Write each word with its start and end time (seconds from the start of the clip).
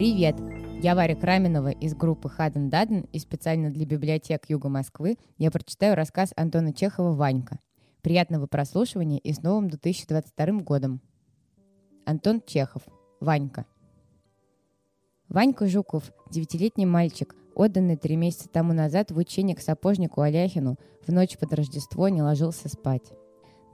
Привет! 0.00 0.34
Я 0.82 0.94
Варя 0.94 1.14
Краменова 1.14 1.68
из 1.72 1.94
группы 1.94 2.30
Хаден 2.30 2.70
Даден 2.70 3.00
и 3.12 3.18
специально 3.18 3.68
для 3.68 3.84
библиотек 3.84 4.48
Юга 4.48 4.70
Москвы 4.70 5.18
я 5.36 5.50
прочитаю 5.50 5.94
рассказ 5.94 6.32
Антона 6.36 6.72
Чехова 6.72 7.12
«Ванька». 7.12 7.58
Приятного 8.00 8.46
прослушивания 8.46 9.18
и 9.18 9.34
с 9.34 9.42
новым 9.42 9.68
2022 9.68 10.62
годом. 10.62 11.02
Антон 12.06 12.40
Чехов. 12.46 12.80
Ванька. 13.20 13.66
Ванька 15.28 15.66
Жуков, 15.66 16.10
девятилетний 16.30 16.86
мальчик, 16.86 17.36
отданный 17.54 17.98
три 17.98 18.16
месяца 18.16 18.48
тому 18.48 18.72
назад 18.72 19.10
в 19.10 19.18
учение 19.18 19.54
к 19.54 19.60
сапожнику 19.60 20.22
Аляхину, 20.22 20.78
в 21.06 21.12
ночь 21.12 21.36
под 21.36 21.52
Рождество 21.52 22.08
не 22.08 22.22
ложился 22.22 22.70
спать. 22.70 23.12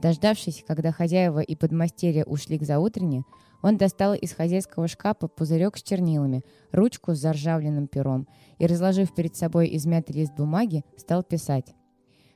Дождавшись, 0.00 0.64
когда 0.66 0.92
хозяева 0.92 1.40
и 1.40 1.56
подмастерья 1.56 2.24
ушли 2.24 2.58
к 2.58 2.64
заутрене, 2.64 3.24
он 3.62 3.78
достал 3.78 4.14
из 4.14 4.32
хозяйского 4.32 4.88
шкафа 4.88 5.28
пузырек 5.28 5.76
с 5.76 5.82
чернилами, 5.82 6.44
ручку 6.70 7.14
с 7.14 7.18
заржавленным 7.18 7.88
пером 7.88 8.28
и, 8.58 8.66
разложив 8.66 9.14
перед 9.14 9.34
собой 9.34 9.74
измятый 9.76 10.16
лист 10.16 10.34
бумаги, 10.36 10.84
стал 10.96 11.22
писать. 11.22 11.74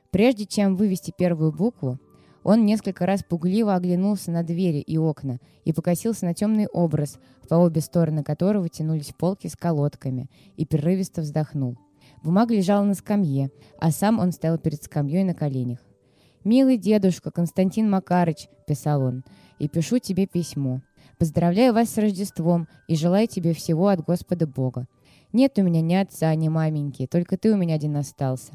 Прежде 0.09 0.45
чем 0.45 0.75
вывести 0.75 1.13
первую 1.15 1.53
букву, 1.53 1.99
он 2.43 2.65
несколько 2.65 3.05
раз 3.05 3.23
пугливо 3.23 3.75
оглянулся 3.75 4.31
на 4.31 4.43
двери 4.43 4.79
и 4.79 4.97
окна 4.97 5.39
и 5.63 5.73
покосился 5.73 6.25
на 6.25 6.33
темный 6.33 6.67
образ, 6.67 7.19
по 7.47 7.55
обе 7.55 7.81
стороны 7.81 8.23
которого 8.23 8.67
тянулись 8.67 9.13
полки 9.17 9.47
с 9.47 9.55
колодками, 9.55 10.29
и 10.57 10.65
прерывисто 10.65 11.21
вздохнул. 11.21 11.77
Бумага 12.23 12.55
лежала 12.55 12.83
на 12.83 12.95
скамье, 12.95 13.51
а 13.79 13.91
сам 13.91 14.19
он 14.19 14.31
стоял 14.31 14.57
перед 14.57 14.83
скамьей 14.83 15.23
на 15.23 15.35
коленях. 15.35 15.79
«Милый 16.43 16.77
дедушка 16.77 17.29
Константин 17.29 17.87
Макарыч»,— 17.87 18.47
писал 18.67 19.03
он,— 19.03 19.23
«и 19.59 19.67
пишу 19.67 19.99
тебе 19.99 20.25
письмо. 20.25 20.81
Поздравляю 21.19 21.71
вас 21.71 21.91
с 21.91 21.97
Рождеством 21.99 22.67
и 22.87 22.95
желаю 22.95 23.27
тебе 23.27 23.53
всего 23.53 23.89
от 23.89 24.03
Господа 24.03 24.47
Бога. 24.47 24.87
Нет 25.33 25.59
у 25.59 25.61
меня 25.61 25.81
ни 25.81 25.93
отца, 25.93 26.33
ни 26.33 26.47
маменьки, 26.47 27.05
только 27.05 27.37
ты 27.37 27.53
у 27.53 27.57
меня 27.57 27.75
один 27.75 27.95
остался». 27.95 28.53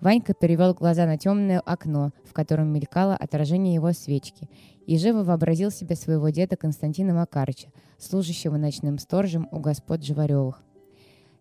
Ванька 0.00 0.34
перевел 0.34 0.74
глаза 0.74 1.06
на 1.06 1.16
темное 1.16 1.60
окно, 1.60 2.10
в 2.24 2.32
котором 2.32 2.72
мелькало 2.72 3.14
отражение 3.14 3.74
его 3.74 3.92
свечки, 3.92 4.50
и 4.84 4.98
живо 4.98 5.22
вообразил 5.22 5.70
себе 5.70 5.94
своего 5.94 6.28
деда 6.30 6.56
Константина 6.56 7.14
Макарыча, 7.14 7.68
служащего 7.98 8.56
ночным 8.56 8.98
сторожем 8.98 9.48
у 9.52 9.60
господ 9.60 10.04
Живаревых. 10.04 10.60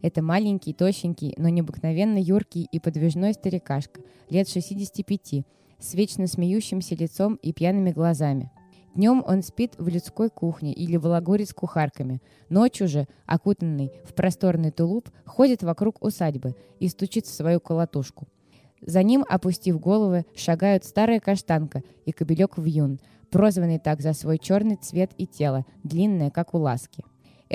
Это 0.05 0.21
маленький, 0.21 0.71
тощенький, 0.71 1.33
но 1.35 1.49
необыкновенно 1.49 2.19
юркий 2.19 2.67
и 2.71 2.79
подвижной 2.79 3.33
старикашка, 3.33 4.01
лет 4.29 4.47
65, 4.47 5.43
с 5.79 5.93
вечно 5.95 6.27
смеющимся 6.27 6.93
лицом 6.93 7.39
и 7.41 7.51
пьяными 7.51 7.89
глазами. 7.89 8.51
Днем 8.93 9.23
он 9.25 9.41
спит 9.41 9.73
в 9.79 9.87
людской 9.87 10.29
кухне 10.29 10.73
или 10.73 10.97
балагурит 10.97 11.49
с 11.49 11.55
кухарками. 11.55 12.21
Ночью 12.49 12.87
же, 12.87 13.07
окутанный 13.25 13.91
в 14.03 14.13
просторный 14.13 14.69
тулуп, 14.69 15.09
ходит 15.25 15.63
вокруг 15.63 16.03
усадьбы 16.05 16.55
и 16.79 16.87
стучит 16.87 17.25
в 17.25 17.33
свою 17.33 17.59
колотушку. 17.59 18.27
За 18.81 19.01
ним, 19.01 19.25
опустив 19.27 19.79
головы, 19.79 20.27
шагают 20.35 20.83
старая 20.83 21.19
каштанка 21.19 21.81
и 22.05 22.11
кобелек 22.11 22.59
вьюн, 22.59 22.99
прозванный 23.31 23.79
так 23.79 24.01
за 24.01 24.13
свой 24.13 24.37
черный 24.37 24.75
цвет 24.75 25.13
и 25.17 25.25
тело, 25.25 25.65
длинное, 25.83 26.29
как 26.29 26.53
у 26.53 26.59
ласки. 26.59 27.03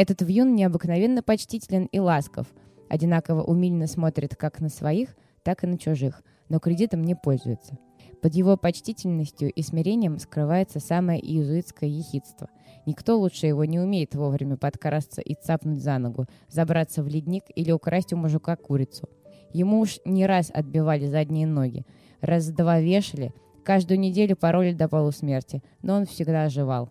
Этот 0.01 0.23
вьюн 0.23 0.55
необыкновенно 0.55 1.23
почтителен 1.23 1.85
и 1.93 1.99
ласков, 1.99 2.47
одинаково 2.89 3.43
умильно 3.43 3.87
смотрит 3.87 4.35
как 4.35 4.59
на 4.61 4.71
своих, 4.71 5.15
так 5.43 5.63
и 5.63 5.67
на 5.67 5.77
чужих, 5.77 6.23
но 6.49 6.59
кредитом 6.59 7.03
не 7.03 7.15
пользуется. 7.15 7.77
Под 8.23 8.35
его 8.35 8.57
почтительностью 8.57 9.53
и 9.53 9.61
смирением 9.61 10.19
скрывается 10.19 10.81
самое 10.81 11.21
иезуитское 11.21 11.91
ехидство. 11.91 12.49
Никто 12.87 13.19
лучше 13.19 13.47
его 13.47 13.67
не 13.67 13.79
умеет 13.79 14.15
вовремя 14.15 14.57
подкрасться 14.57 15.21
и 15.21 15.35
цапнуть 15.35 15.83
за 15.83 15.99
ногу, 15.99 16.25
забраться 16.49 17.03
в 17.03 17.07
ледник 17.07 17.45
или 17.55 17.71
украсть 17.71 18.15
у 18.15 18.17
мужика 18.17 18.57
курицу. 18.57 19.07
Ему 19.53 19.81
уж 19.81 19.99
не 20.07 20.25
раз 20.25 20.51
отбивали 20.51 21.09
задние 21.09 21.47
ноги, 21.47 21.85
раз 22.23 22.49
два 22.49 22.81
вешали, 22.81 23.35
каждую 23.65 24.01
неделю 24.01 24.35
пароли 24.35 24.73
до 24.73 24.89
полусмерти, 24.89 25.63
но 25.83 25.97
он 25.97 26.07
всегда 26.07 26.45
оживал. 26.45 26.89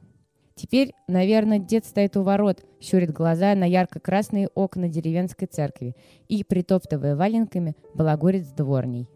Теперь, 0.60 0.94
наверное, 1.08 1.58
дед 1.58 1.86
стоит 1.86 2.18
у 2.18 2.24
ворот, 2.24 2.66
щурит 2.82 3.14
глаза 3.14 3.56
на 3.56 3.64
ярко-красные 3.64 4.50
окна 4.50 4.90
деревенской 4.90 5.48
церкви 5.48 5.96
и, 6.28 6.44
притоптывая 6.44 7.16
валенками, 7.16 7.78
балагурит 7.94 8.46
с 8.46 8.52
дворней. 8.52 9.08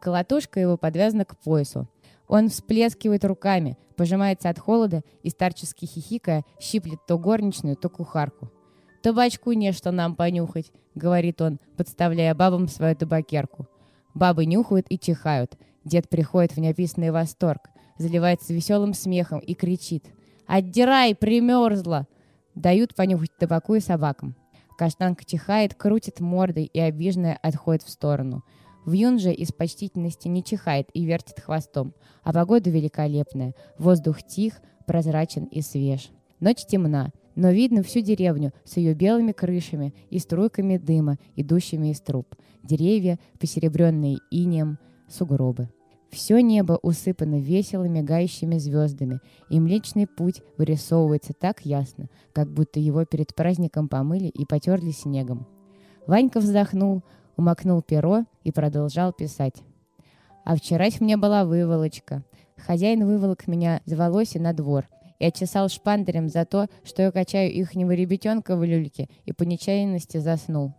Колотушка 0.00 0.58
его 0.58 0.76
подвязана 0.76 1.24
к 1.24 1.38
поясу. 1.38 1.88
Он 2.26 2.48
всплескивает 2.48 3.24
руками, 3.24 3.78
пожимается 3.96 4.48
от 4.48 4.58
холода 4.58 5.04
и, 5.22 5.30
старчески 5.30 5.84
хихикая, 5.84 6.42
щиплет 6.58 6.98
то 7.06 7.18
горничную, 7.18 7.76
то 7.76 7.88
кухарку. 7.88 8.50
«Табачку 9.00 9.52
нечто 9.52 9.92
нам 9.92 10.16
понюхать»,— 10.16 10.72
говорит 10.96 11.40
он, 11.40 11.60
подставляя 11.76 12.34
бабам 12.34 12.66
свою 12.66 12.96
табакерку. 12.96 13.68
Бабы 14.12 14.44
нюхают 14.44 14.86
и 14.88 14.98
чихают. 14.98 15.56
Дед 15.84 16.08
приходит 16.08 16.56
в 16.56 16.58
неописанный 16.58 17.12
восторг, 17.12 17.70
заливается 17.96 18.52
веселым 18.52 18.92
смехом 18.92 19.38
и 19.38 19.54
кричит— 19.54 20.06
«Отдирай, 20.46 21.14
примерзла!» 21.14 22.06
Дают 22.54 22.94
понюхать 22.94 23.36
табаку 23.38 23.74
и 23.74 23.80
собакам. 23.80 24.36
Каштанка 24.78 25.24
чихает, 25.24 25.74
крутит 25.74 26.20
мордой 26.20 26.64
и 26.64 26.78
обиженная 26.78 27.38
отходит 27.42 27.82
в 27.82 27.90
сторону. 27.90 28.44
Вьюн 28.86 29.18
же 29.18 29.32
из 29.32 29.52
почтительности 29.52 30.28
не 30.28 30.44
чихает 30.44 30.88
и 30.92 31.04
вертит 31.04 31.40
хвостом, 31.40 31.94
а 32.22 32.32
погода 32.32 32.70
великолепная, 32.70 33.54
воздух 33.78 34.22
тих, 34.22 34.60
прозрачен 34.86 35.44
и 35.44 35.62
свеж. 35.62 36.10
Ночь 36.40 36.66
темна, 36.66 37.10
но 37.34 37.50
видно 37.50 37.82
всю 37.82 38.00
деревню 38.00 38.52
с 38.64 38.76
ее 38.76 38.94
белыми 38.94 39.32
крышами 39.32 39.94
и 40.10 40.18
струйками 40.18 40.76
дыма, 40.76 41.18
идущими 41.34 41.88
из 41.88 42.00
труб, 42.00 42.34
деревья, 42.62 43.18
посеребренные 43.40 44.18
инеем, 44.30 44.78
сугробы. 45.08 45.70
Все 46.14 46.40
небо 46.40 46.78
усыпано 46.80 47.40
весело 47.40 47.82
мигающими 47.84 48.56
звездами, 48.58 49.18
и 49.50 49.58
Млечный 49.58 50.06
Путь 50.06 50.42
вырисовывается 50.56 51.32
так 51.32 51.66
ясно, 51.66 52.08
как 52.32 52.48
будто 52.48 52.78
его 52.78 53.04
перед 53.04 53.34
праздником 53.34 53.88
помыли 53.88 54.28
и 54.28 54.46
потерли 54.46 54.92
снегом. 54.92 55.48
Ванька 56.06 56.38
вздохнул, 56.38 57.02
умокнул 57.36 57.82
перо 57.82 58.26
и 58.44 58.52
продолжал 58.52 59.12
писать. 59.12 59.64
«А 60.44 60.54
вчерась 60.54 61.00
мне 61.00 61.16
была 61.16 61.44
выволочка. 61.44 62.22
Хозяин 62.58 63.04
выволок 63.04 63.48
меня 63.48 63.80
за 63.84 63.96
волосы 63.96 64.38
на 64.38 64.52
двор 64.52 64.86
и 65.18 65.24
отчесал 65.24 65.68
шпандерем 65.68 66.28
за 66.28 66.44
то, 66.44 66.68
что 66.84 67.02
я 67.02 67.10
качаю 67.10 67.52
ихнего 67.52 67.90
ребятенка 67.90 68.54
в 68.54 68.62
люльке 68.62 69.08
и 69.24 69.32
по 69.32 69.42
нечаянности 69.42 70.18
заснул. 70.18 70.74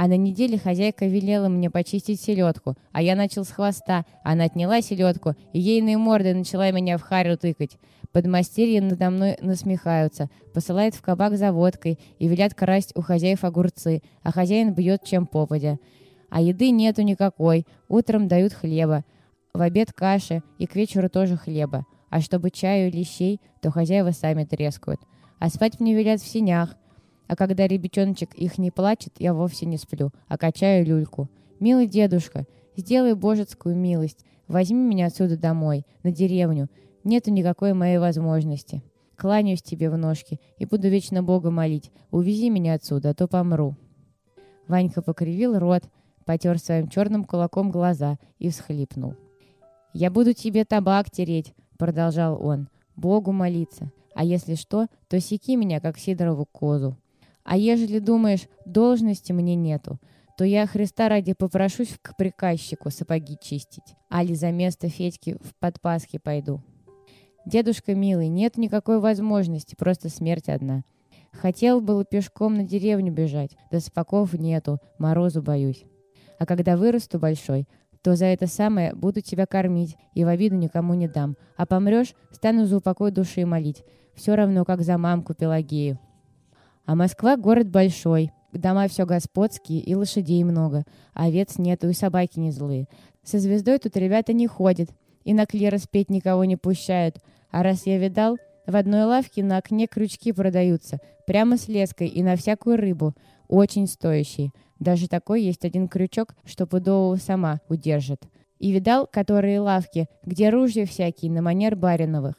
А 0.00 0.06
на 0.06 0.16
неделе 0.16 0.58
хозяйка 0.58 1.06
велела 1.06 1.48
мне 1.48 1.70
почистить 1.70 2.20
селедку, 2.20 2.76
а 2.92 3.02
я 3.02 3.16
начал 3.16 3.44
с 3.44 3.50
хвоста. 3.50 4.06
Она 4.22 4.44
отняла 4.44 4.80
селедку, 4.80 5.34
и 5.52 5.58
ейной 5.58 5.96
мордой 5.96 6.34
начала 6.34 6.70
меня 6.70 6.98
в 6.98 7.02
харю 7.02 7.36
тыкать. 7.36 7.78
Подмастерья 8.12 8.80
надо 8.80 9.10
мной 9.10 9.36
насмехаются, 9.40 10.30
посылает 10.54 10.94
в 10.94 11.02
кабак 11.02 11.36
за 11.36 11.50
водкой 11.50 11.98
и 12.20 12.28
велят 12.28 12.54
красть 12.54 12.92
у 12.94 13.00
хозяев 13.02 13.42
огурцы, 13.42 14.00
а 14.22 14.30
хозяин 14.30 14.72
бьет 14.72 15.02
чем 15.02 15.26
попадя. 15.26 15.78
А 16.30 16.40
еды 16.40 16.70
нету 16.70 17.02
никакой, 17.02 17.66
утром 17.88 18.28
дают 18.28 18.52
хлеба, 18.52 19.04
в 19.52 19.60
обед 19.60 19.92
каши 19.92 20.44
и 20.60 20.68
к 20.68 20.76
вечеру 20.76 21.10
тоже 21.10 21.36
хлеба. 21.36 21.84
А 22.08 22.20
чтобы 22.20 22.52
чаю 22.52 22.90
или 22.90 23.02
щей, 23.02 23.40
то 23.60 23.72
хозяева 23.72 24.12
сами 24.12 24.44
трескают. 24.44 25.00
А 25.40 25.48
спать 25.48 25.80
мне 25.80 25.92
велят 25.96 26.20
в 26.20 26.28
синях— 26.28 26.76
а 27.28 27.36
когда 27.36 27.68
ребятеночек 27.68 28.34
их 28.34 28.58
не 28.58 28.70
плачет, 28.70 29.12
я 29.18 29.34
вовсе 29.34 29.66
не 29.66 29.76
сплю, 29.76 30.10
а 30.26 30.38
качаю 30.38 30.84
люльку. 30.84 31.28
«Милый 31.60 31.86
дедушка, 31.86 32.46
сделай 32.74 33.14
божецкую 33.14 33.76
милость. 33.76 34.24
Возьми 34.48 34.82
меня 34.82 35.06
отсюда 35.06 35.36
домой, 35.36 35.84
на 36.02 36.10
деревню. 36.10 36.68
Нету 37.04 37.30
никакой 37.30 37.74
моей 37.74 37.98
возможности. 37.98 38.82
Кланяюсь 39.16 39.62
тебе 39.62 39.90
в 39.90 39.98
ножки 39.98 40.40
и 40.56 40.64
буду 40.64 40.88
вечно 40.88 41.22
Бога 41.22 41.50
молить. 41.50 41.90
Увези 42.10 42.48
меня 42.48 42.74
отсюда, 42.74 43.10
а 43.10 43.14
то 43.14 43.28
помру». 43.28 43.76
Ванька 44.66 45.02
покривил 45.02 45.58
рот, 45.58 45.82
потер 46.24 46.58
своим 46.58 46.88
черным 46.88 47.24
кулаком 47.24 47.70
глаза 47.70 48.18
и 48.38 48.48
всхлипнул. 48.48 49.14
«Я 49.92 50.10
буду 50.10 50.32
тебе 50.32 50.64
табак 50.64 51.10
тереть»,— 51.10 51.54
продолжал 51.78 52.42
он,— 52.42 52.68
«Богу 52.96 53.32
молиться. 53.32 53.92
А 54.14 54.24
если 54.24 54.54
что, 54.54 54.86
то 55.08 55.20
секи 55.20 55.56
меня, 55.56 55.80
как 55.80 55.98
Сидорову 55.98 56.44
козу. 56.44 56.96
А 57.50 57.56
ежели 57.56 57.98
думаешь, 57.98 58.46
должности 58.66 59.32
мне 59.32 59.54
нету, 59.54 59.98
то 60.36 60.44
я 60.44 60.66
Христа 60.66 61.08
ради 61.08 61.32
попрошусь 61.32 61.96
к 62.02 62.14
приказчику 62.14 62.90
сапоги 62.90 63.38
чистить, 63.40 63.94
али 64.10 64.34
за 64.34 64.52
место 64.52 64.90
Федьки 64.90 65.38
в 65.40 65.54
подпаске 65.58 66.20
пойду. 66.20 66.60
Дедушка 67.46 67.94
милый, 67.94 68.28
нет 68.28 68.58
никакой 68.58 69.00
возможности, 69.00 69.74
просто 69.78 70.10
смерть 70.10 70.50
одна. 70.50 70.84
Хотел 71.32 71.80
было 71.80 72.04
пешком 72.04 72.52
на 72.52 72.64
деревню 72.64 73.14
бежать, 73.14 73.56
да 73.70 73.80
сапогов 73.80 74.34
нету, 74.34 74.78
морозу 74.98 75.40
боюсь. 75.40 75.84
А 76.38 76.44
когда 76.44 76.76
вырасту 76.76 77.18
большой, 77.18 77.66
то 78.02 78.14
за 78.14 78.26
это 78.26 78.46
самое 78.46 78.94
буду 78.94 79.22
тебя 79.22 79.46
кормить 79.46 79.96
и 80.12 80.22
в 80.22 80.28
обиду 80.28 80.56
никому 80.56 80.92
не 80.92 81.08
дам. 81.08 81.34
А 81.56 81.64
помрешь, 81.64 82.14
стану 82.30 82.66
за 82.66 82.76
упокой 82.76 83.10
души 83.10 83.46
молить, 83.46 83.84
все 84.14 84.34
равно, 84.34 84.66
как 84.66 84.82
за 84.82 84.98
мамку 84.98 85.32
Пелагею. 85.32 85.98
А 86.88 86.94
Москва— 86.94 87.36
город 87.36 87.68
большой, 87.68 88.30
дома 88.50 88.88
все 88.88 89.04
господские 89.04 89.80
и 89.80 89.94
лошадей 89.94 90.42
много, 90.42 90.84
овец 91.12 91.58
нету 91.58 91.90
и 91.90 91.92
собаки 91.92 92.38
не 92.38 92.50
злые. 92.50 92.88
Со 93.22 93.38
звездой 93.38 93.78
тут 93.78 93.94
ребята 93.98 94.32
не 94.32 94.46
ходят, 94.46 94.88
и 95.22 95.34
на 95.34 95.44
клера 95.44 95.76
спеть 95.76 96.08
никого 96.08 96.46
не 96.46 96.56
пущают. 96.56 97.18
А 97.50 97.62
раз 97.62 97.84
я 97.84 97.98
видал, 97.98 98.38
в 98.66 98.74
одной 98.74 99.04
лавке 99.04 99.44
на 99.44 99.58
окне 99.58 99.86
крючки 99.86 100.32
продаются, 100.32 100.98
прямо 101.26 101.58
с 101.58 101.68
леской 101.68 102.08
и 102.08 102.22
на 102.22 102.36
всякую 102.36 102.78
рыбу, 102.78 103.12
очень 103.48 103.86
стоящие. 103.86 104.52
Даже 104.78 105.08
такой 105.08 105.42
есть 105.42 105.66
один 105.66 105.88
крючок, 105.88 106.34
что 106.46 106.66
пудового 106.66 107.16
сама 107.16 107.60
удержит. 107.68 108.22
И 108.60 108.72
видал, 108.72 109.06
которые 109.06 109.60
лавки, 109.60 110.08
где 110.24 110.48
ружья 110.48 110.86
всякие 110.86 111.30
на 111.32 111.42
манер 111.42 111.76
бариновых. 111.76 112.36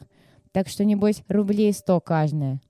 Так 0.50 0.66
что, 0.66 0.84
небось, 0.84 1.22
рублей 1.28 1.72
сто 1.72 2.00
каждая. 2.00 2.60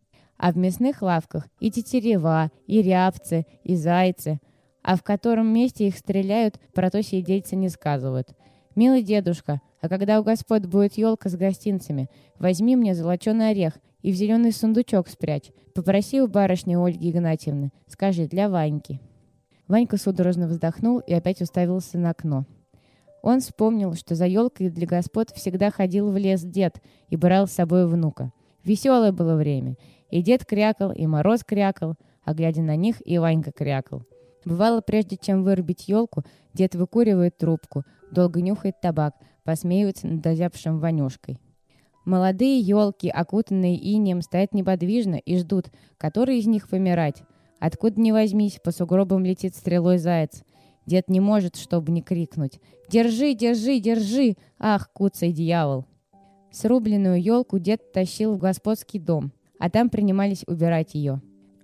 А 0.42 0.52
в 0.52 0.56
мясных 0.56 1.02
лавках 1.02 1.46
и 1.60 1.70
тетерева, 1.70 2.50
и 2.66 2.80
рябцы, 2.80 3.44
и 3.62 3.76
зайцы. 3.76 4.40
А 4.82 4.96
в 4.96 5.02
котором 5.02 5.52
месте 5.52 5.86
их 5.86 5.98
стреляют, 5.98 6.58
про 6.72 6.90
то 6.90 7.02
сидельцы 7.02 7.56
не 7.56 7.68
сказывают. 7.68 8.30
«Милый 8.74 9.02
дедушка, 9.02 9.60
а 9.82 9.90
когда 9.90 10.18
у 10.18 10.24
господ 10.24 10.64
будет 10.64 10.96
елка 10.96 11.28
с 11.28 11.36
гостинцами, 11.36 12.08
возьми 12.38 12.74
мне 12.74 12.94
золоченый 12.94 13.50
орех 13.50 13.74
и 14.00 14.12
в 14.12 14.14
зеленый 14.14 14.52
сундучок 14.52 15.08
спрячь. 15.08 15.50
Попроси 15.74 16.22
у 16.22 16.26
барышни 16.26 16.74
Ольги 16.74 17.10
Игнатьевны. 17.10 17.70
Скажи, 17.86 18.26
для 18.26 18.48
Ваньки». 18.48 18.98
Ванька 19.68 19.98
судорожно 19.98 20.46
вздохнул 20.46 21.00
и 21.00 21.12
опять 21.12 21.42
уставился 21.42 21.98
на 21.98 22.10
окно. 22.10 22.46
Он 23.20 23.40
вспомнил, 23.40 23.92
что 23.92 24.14
за 24.14 24.24
елкой 24.24 24.70
для 24.70 24.86
господ 24.86 25.28
всегда 25.34 25.70
ходил 25.70 26.10
в 26.10 26.16
лес 26.16 26.40
дед 26.40 26.80
и 27.10 27.16
брал 27.16 27.46
с 27.46 27.52
собой 27.52 27.86
внука. 27.86 28.32
Веселое 28.64 29.12
было 29.12 29.36
время. 29.36 29.76
И 30.10 30.22
дед 30.22 30.44
крякал, 30.44 30.92
и 30.92 31.06
мороз 31.06 31.44
крякал, 31.44 31.94
а 32.24 32.34
глядя 32.34 32.62
на 32.62 32.76
них, 32.76 32.96
и 33.04 33.18
Ванька 33.18 33.52
крякал. 33.52 34.02
Бывало, 34.44 34.80
прежде 34.80 35.16
чем 35.16 35.44
вырубить 35.44 35.88
елку, 35.88 36.22
дед 36.54 36.74
выкуривает 36.74 37.36
трубку, 37.36 37.84
долго 38.10 38.40
нюхает 38.40 38.80
табак, 38.80 39.14
посмеивается 39.44 40.06
над 40.06 40.26
озябшим 40.26 40.80
Ванюшкой. 40.80 41.38
Молодые 42.04 42.58
елки, 42.58 43.08
окутанные 43.08 43.76
инеем, 43.76 44.22
стоят 44.22 44.54
неподвижно 44.54 45.16
и 45.16 45.36
ждут, 45.36 45.66
который 45.98 46.38
из 46.38 46.46
них 46.46 46.68
помирать. 46.68 47.22
Откуда 47.58 48.00
ни 48.00 48.10
возьмись, 48.10 48.58
по 48.64 48.72
сугробам 48.72 49.24
летит 49.24 49.54
стрелой 49.54 49.98
заяц. 49.98 50.42
Дед 50.86 51.08
не 51.08 51.20
может, 51.20 51.56
чтобы 51.56 51.92
не 51.92 52.02
крикнуть. 52.02 52.58
«Держи, 52.88 53.34
держи, 53.34 53.78
держи! 53.78 54.36
Ах, 54.58 54.90
куцый 54.92 55.32
дьявол!» 55.32 55.84
Срубленную 56.50 57.22
елку 57.22 57.58
дед 57.58 57.92
тащил 57.92 58.34
в 58.34 58.38
господский 58.38 58.98
дом, 58.98 59.30
а 59.60 59.70
там 59.70 59.90
принимались 59.90 60.42
убирать 60.48 60.94
ее. 60.94 61.20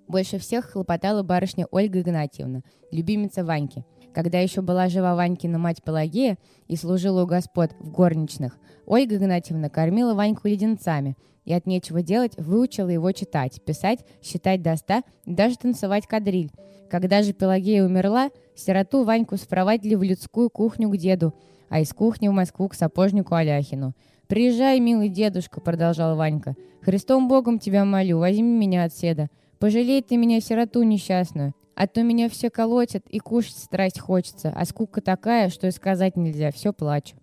Больше 0.07 0.39
всех 0.39 0.67
хлопотала 0.67 1.25
барышня 1.25 1.67
Ольга 1.73 2.01
Игнатьевна, 2.01 2.61
любимица 2.93 3.45
Ваньки. 3.45 3.85
Когда 4.15 4.39
еще 4.39 4.63
была 4.63 4.89
жива 4.89 5.17
Ванькина 5.17 5.59
мать 5.59 5.83
Пелагея 5.83 6.39
и 6.69 6.77
служила 6.77 7.25
у 7.25 7.27
господ 7.27 7.73
в 7.81 7.91
горничных, 7.91 8.57
Ольга 8.87 9.17
Игнатьевна 9.17 9.69
кормила 9.69 10.15
Ваньку 10.15 10.47
леденцами 10.47 11.17
и 11.45 11.53
от 11.53 11.67
нечего 11.67 12.03
делать 12.03 12.37
выучила 12.37 12.89
его 12.89 13.11
читать, 13.13 13.61
писать, 13.65 14.01
считать 14.23 14.63
до 14.63 14.77
ста 14.77 15.03
и 15.25 15.35
даже 15.35 15.57
танцевать 15.57 16.07
кадриль. 16.07 16.53
Когда 16.89 17.23
же 17.23 17.33
Пелагея 17.33 17.85
умерла, 17.85 18.31
сироту 18.55 19.05
Ваньку 19.05 19.37
спровадили 19.37 19.97
в 19.97 20.03
людскую 20.03 20.51
кухню 20.51 20.89
к 20.89 20.97
деду, 20.97 21.35
а 21.69 21.81
из 21.81 21.93
кухни 21.93 22.29
в 22.29 22.33
Москву 22.33 22.69
к 22.69 22.75
сапожнику 22.75 23.35
Аляхину. 23.35 23.95
«Приезжай, 24.29 24.81
милый 24.81 25.09
дедушка»,— 25.09 25.61
продолжал 25.63 26.17
Ванька. 26.17 26.57
«Христом 26.81 27.29
Богом 27.29 27.59
тебя 27.59 27.85
молю, 27.85 28.19
возьми 28.19 28.43
меня 28.43 28.85
от 28.85 28.93
седа. 28.93 29.29
Пожалей 29.59 30.03
ты 30.03 30.17
меня, 30.17 30.41
сироту 30.41 30.83
несчастную, 30.83 31.55
а 31.77 31.87
то 31.87 32.03
меня 32.03 32.29
все 32.29 32.51
колотят 32.51 33.05
и 33.09 33.21
кушать 33.21 33.57
страсть 33.57 34.01
хочется, 34.01 34.53
а 34.55 34.65
скука 34.65 35.01
такая, 35.01 35.49
что 35.49 35.69
и 35.69 35.71
сказать 35.71 36.17
нельзя, 36.17 36.51
все 36.51 36.73
плачу». 36.73 37.17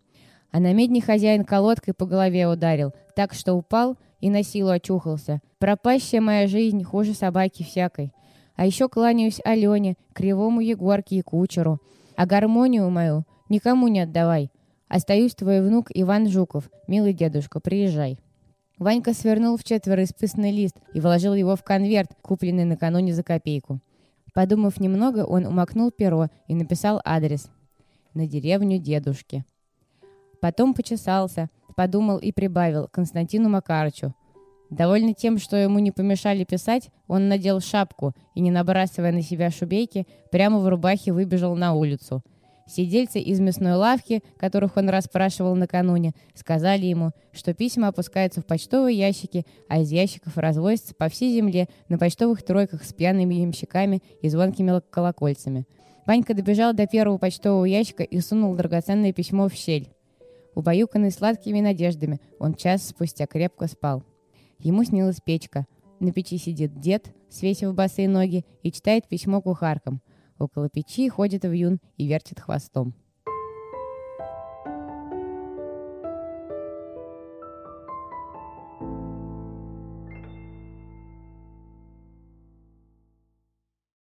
А 0.52 0.60
на 0.60 0.72
медне 0.72 1.02
хозяин 1.02 1.44
колодкой 1.44 1.94
по 1.94 2.06
голове 2.06 2.48
ударил, 2.48 2.94
так 3.16 3.34
что 3.34 3.54
упал 3.54 3.98
и 4.22 4.30
на 4.30 4.44
силу 4.44 4.70
очухался. 4.70 5.42
Пропащая 5.60 6.22
моя 6.22 6.48
жизнь 6.48 6.84
хуже 6.84 7.14
собаки 7.14 7.64
всякой. 7.64 8.14
А 8.56 8.66
еще 8.66 8.88
кланяюсь 8.88 9.42
Алене, 9.44 9.96
кривому 10.14 10.62
Егорке 10.62 11.18
и 11.18 11.22
кучеру. 11.22 11.80
А 12.16 12.26
гармонию 12.28 12.90
мою 12.90 13.26
никому 13.50 13.88
не 13.88 14.02
отдавай. 14.02 14.52
Остаюсь 14.94 15.34
твой 15.34 15.60
внук 15.64 15.88
Иван 15.92 16.30
Жуков. 16.30 16.70
Милый 16.88 17.14
дедушка, 17.14 17.60
приезжай. 17.60 18.20
Ванька 18.78 19.16
свернул 19.16 19.58
в 19.58 19.64
четверо 19.64 20.04
исписанный 20.04 20.52
лист 20.52 20.76
и 20.94 21.00
вложил 21.00 21.34
его 21.34 21.56
в 21.56 21.64
конверт, 21.64 22.12
купленный 22.22 22.64
накануне 22.64 23.12
за 23.12 23.24
копейку. 23.24 23.80
Подумав 24.36 24.80
немного, 24.80 25.26
он 25.26 25.48
умокнул 25.48 25.90
перо 25.90 26.28
и 26.48 26.54
написал 26.54 27.02
адрес. 27.04 27.50
На 28.14 28.28
деревню 28.28 28.78
дедушки. 28.78 29.46
Потом 30.40 30.76
почесался, 30.76 31.50
подумал 31.76 32.20
и 32.20 32.32
прибавил 32.32 32.88
Константину 32.88 33.50
Макарычу. 33.50 34.14
Довольно 34.70 35.16
тем, 35.16 35.40
что 35.40 35.58
ему 35.58 35.80
не 35.80 35.90
помешали 35.90 36.44
писать, 36.44 36.92
он 37.08 37.30
надел 37.30 37.62
шапку 37.62 38.14
и, 38.36 38.42
не 38.42 38.52
набрасывая 38.52 39.12
на 39.12 39.24
себя 39.24 39.50
шубейки, 39.50 40.06
прямо 40.32 40.60
в 40.60 40.68
рубахе 40.68 41.14
выбежал 41.14 41.56
на 41.56 41.74
улицу. 41.74 42.22
Сидельцы 42.66 43.20
из 43.20 43.40
мясной 43.40 43.74
лавки, 43.74 44.24
которых 44.38 44.78
он 44.78 44.90
расспрашивал 44.90 45.56
накануне, 45.56 46.14
сказали 46.34 46.86
ему, 46.86 47.12
что 47.34 47.54
письма 47.54 47.90
опускаются 47.90 48.42
в 48.42 48.46
почтовые 48.46 48.98
ящики, 48.98 49.46
а 49.68 49.82
из 49.82 49.92
ящиков 49.92 50.38
развозятся 50.38 50.96
по 50.96 51.10
всей 51.10 51.36
земле 51.36 51.68
на 51.90 51.98
почтовых 51.98 52.42
тройках 52.42 52.84
с 52.84 52.94
пьяными 52.94 53.36
ямщиками 53.36 54.02
и 54.22 54.30
звонкими 54.30 54.82
колокольцами. 54.90 55.66
Ванька 56.06 56.34
добежал 56.34 56.74
до 56.74 56.88
первого 56.88 57.18
почтового 57.18 57.66
ящика 57.66 58.04
и 58.04 58.20
сунул 58.20 58.56
драгоценное 58.56 59.14
письмо 59.14 59.48
в 59.50 59.54
щель. 59.54 59.90
Убаюканный 60.56 61.12
сладкими 61.12 61.62
надеждами, 61.62 62.20
он 62.40 62.54
час 62.54 62.88
спустя 62.88 63.26
крепко 63.26 63.68
спал. 63.68 64.04
Ему 64.60 64.84
снилась 64.84 65.20
печка. 65.24 65.66
На 66.00 66.12
печи 66.12 66.38
сидит 66.38 66.80
дед, 66.80 67.14
свесив 67.30 67.74
босые 67.74 68.08
ноги, 68.08 68.46
и 68.62 68.72
читает 68.72 69.08
письмо 69.08 69.42
кухаркам. 69.42 70.02
Около 70.44 70.68
печи 70.68 71.08
ходит 71.08 71.46
вьюн 71.46 71.80
и 71.96 72.06
вертит 72.06 72.42
хвостом. 72.42 72.94